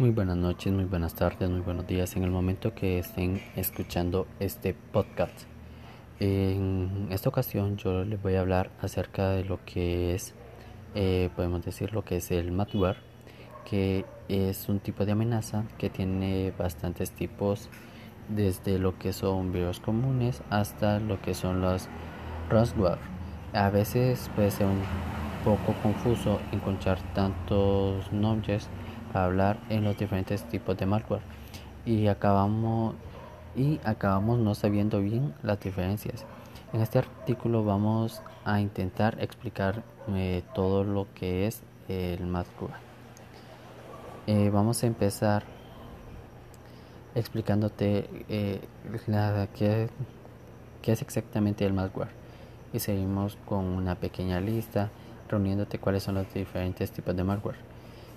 [0.00, 4.26] Muy buenas noches, muy buenas tardes, muy buenos días en el momento que estén escuchando
[4.38, 5.42] este podcast.
[6.20, 10.32] En esta ocasión yo les voy a hablar acerca de lo que es,
[10.94, 12.96] eh, podemos decir, lo que es el malware,
[13.68, 17.68] que es un tipo de amenaza que tiene bastantes tipos,
[18.26, 21.90] desde lo que son virus comunes hasta lo que son los
[22.48, 23.00] ransomware.
[23.52, 24.80] A veces puede ser un
[25.44, 28.70] poco confuso encontrar tantos nombres
[29.14, 31.22] hablar en los diferentes tipos de malware
[31.84, 32.94] y acabamos
[33.56, 36.24] y acabamos no sabiendo bien las diferencias.
[36.72, 42.74] En este artículo vamos a intentar explicar eh, todo lo que es el malware.
[44.26, 45.42] Eh, vamos a empezar
[47.14, 48.60] explicándote eh,
[49.54, 49.88] qué,
[50.80, 52.10] qué es exactamente el malware
[52.72, 54.90] y seguimos con una pequeña lista
[55.28, 57.69] reuniéndote cuáles son los diferentes tipos de malware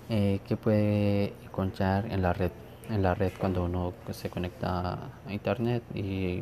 [0.08, 2.50] eh, que puede encontrar en la red
[2.90, 6.40] en la red cuando uno se conecta a internet y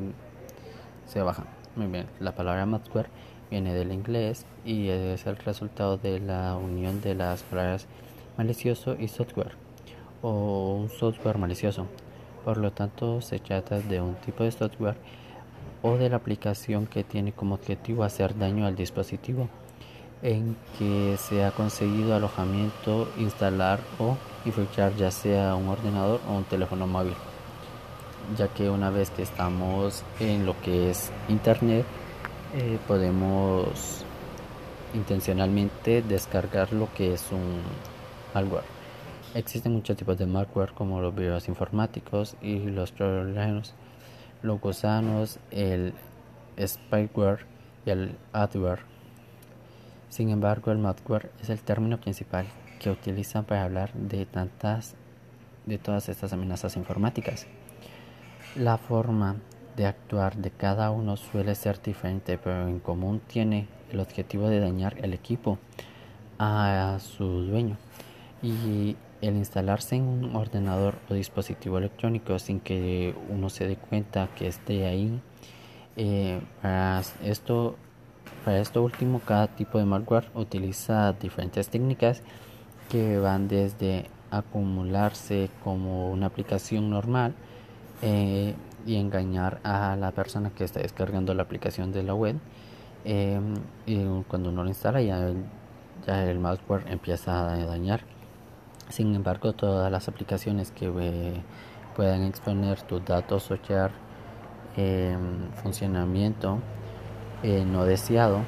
[1.06, 1.44] se baja.
[1.76, 3.08] Muy bien la palabra malware
[3.50, 7.86] viene del inglés y es el resultado de la unión de las palabras
[8.36, 9.52] malicioso y software
[10.22, 11.86] o un software malicioso.
[12.44, 14.96] Por lo tanto se trata de un tipo de software
[15.82, 19.48] o de la aplicación que tiene como objetivo hacer daño al dispositivo
[20.22, 26.44] en que se ha conseguido alojamiento, instalar o infiltrar ya sea un ordenador o un
[26.44, 27.14] teléfono móvil,
[28.36, 31.84] ya que una vez que estamos en lo que es internet
[32.54, 34.04] eh, podemos
[34.94, 37.62] intencionalmente descargar lo que es un
[38.34, 38.64] malware.
[39.34, 43.74] Existen muchos tipos de malware como los virus informáticos y los troyanos,
[44.42, 45.94] los gusanos, el
[46.58, 47.46] spyware
[47.86, 48.91] y el adware
[50.12, 52.44] sin embargo, el malware es el término principal
[52.78, 54.94] que utilizan para hablar de tantas
[55.64, 57.46] de todas estas amenazas informáticas.
[58.54, 59.36] La forma
[59.74, 64.60] de actuar de cada uno suele ser diferente, pero en común tiene el objetivo de
[64.60, 65.58] dañar el equipo
[66.38, 67.78] a su dueño
[68.42, 74.28] y el instalarse en un ordenador o dispositivo electrónico sin que uno se dé cuenta
[74.36, 75.22] que esté ahí.
[75.96, 76.38] Eh,
[77.24, 77.76] esto
[78.44, 82.22] para esto último, cada tipo de malware utiliza diferentes técnicas
[82.90, 87.34] que van desde acumularse como una aplicación normal
[88.02, 88.54] eh,
[88.86, 92.36] y engañar a la persona que está descargando la aplicación de la web.
[93.04, 93.40] Eh,
[93.86, 95.44] y cuando uno lo instala ya el,
[96.06, 98.00] ya el malware empieza a dañar.
[98.88, 101.42] Sin embargo, todas las aplicaciones que eh,
[101.94, 103.92] puedan exponer tus datos o share
[105.62, 106.58] funcionamiento
[107.42, 108.40] eh, no deseado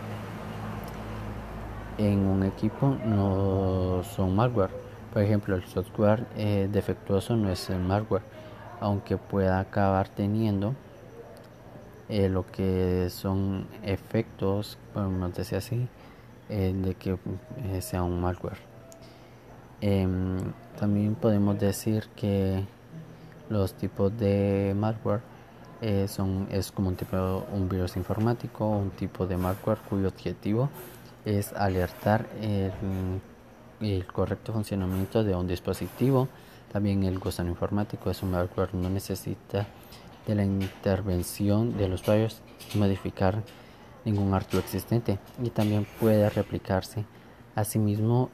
[1.98, 4.70] en un equipo no son malware.
[5.12, 8.22] Por ejemplo, el software eh, defectuoso no es el malware,
[8.80, 10.74] aunque pueda acabar teniendo
[12.08, 15.88] eh, lo que son efectos, podemos decir así,
[16.48, 17.16] de que
[17.80, 18.58] sea un malware.
[19.80, 20.38] Em,
[20.78, 22.64] también podemos decir que
[23.48, 25.33] los tipos de malware
[25.80, 30.68] eh, son, es como un tipo un virus informático, un tipo de malware cuyo objetivo
[31.24, 32.72] es alertar el,
[33.80, 36.28] el, correcto funcionamiento de un dispositivo.
[36.72, 39.66] También el gusano informático es un malware no necesita
[40.26, 42.40] de la intervención de los usuarios
[42.74, 43.42] y modificar
[44.04, 47.04] ningún archivo existente y también puede replicarse
[47.54, 48.30] a sí mismo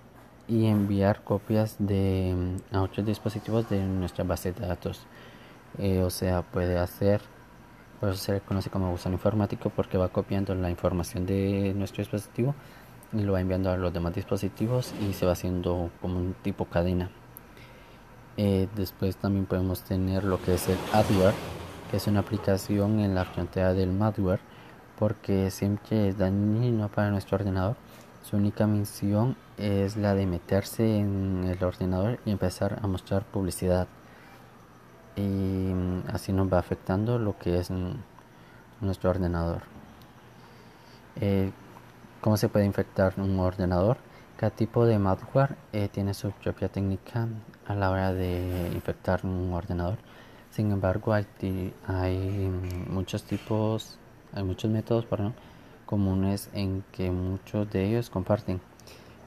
[0.49, 2.34] y enviar copias de
[2.73, 5.06] a otros dispositivos de nuestra base de datos.
[5.78, 7.20] Eh, o sea, puede hacer
[8.00, 12.00] por eso se le conoce como gusano informático porque va copiando la información de nuestro
[12.00, 12.54] dispositivo
[13.12, 16.64] y lo va enviando a los demás dispositivos y se va haciendo como un tipo
[16.64, 17.10] cadena.
[18.38, 21.34] Eh, después también podemos tener lo que es el adware,
[21.91, 24.41] que es una aplicación en la frontera del malware
[24.98, 27.76] porque siempre es dañino para nuestro ordenador.
[28.22, 33.88] Su única misión es la de meterse en el ordenador y empezar a mostrar publicidad
[35.17, 37.71] y mm, así nos va afectando lo que es
[38.81, 39.62] nuestro ordenador.
[41.21, 41.51] Eh,
[42.21, 43.99] ¿Cómo se puede infectar un ordenador?
[44.37, 47.29] Cada tipo de malware eh, tiene su propia técnica
[47.67, 49.99] a la hora de infectar un ordenador.
[50.51, 51.27] Sin embargo, hay,
[51.87, 53.99] hay mm, muchos tipos,
[54.33, 55.07] hay muchos métodos
[55.87, 58.61] comunes en que muchos de ellos comparten.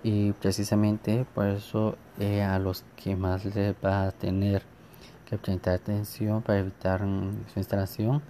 [0.04, 4.64] Y precisamente por eso eh, a los que más les va a tener
[5.40, 8.22] que prestar atención para evitar su instalación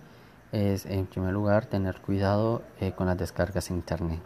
[0.52, 4.20] es en primer lugar tener cuidado eh, con las descargas en internet.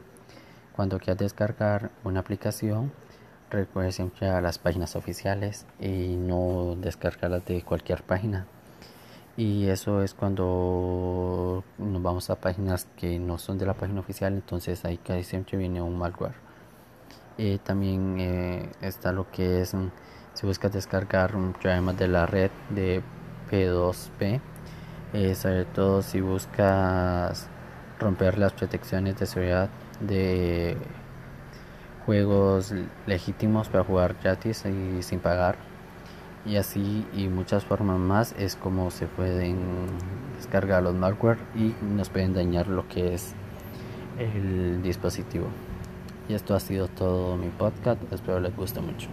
[0.75, 2.91] Cuando quieras descargar una aplicación,
[3.49, 8.45] Recuerde siempre a las páginas oficiales y no descargarlas de cualquier página.
[9.37, 14.33] Y eso es cuando nos vamos a páginas que no son de la página oficial,
[14.33, 16.35] entonces ahí casi siempre viene un malware.
[17.37, 19.91] Eh, también eh, está lo que es, mm,
[20.37, 23.01] si buscas descargar un programa de la red de
[23.49, 24.39] P2P,
[25.13, 27.47] eh, sobre todo si buscas
[27.99, 29.69] romper las protecciones de seguridad
[29.99, 30.77] de
[32.05, 32.71] juegos
[33.07, 35.55] legítimos para jugar gratis y sin pagar.
[36.45, 39.57] Y así y muchas formas más es como se pueden
[40.37, 43.33] descargar los malware y nos pueden dañar lo que es
[44.19, 45.47] el dispositivo.
[46.29, 47.99] Y esto ha sido todo mi podcast.
[48.13, 49.09] Espero les guste mucho